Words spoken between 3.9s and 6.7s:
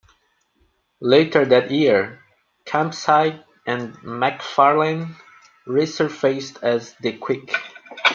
McFarlane resurfaced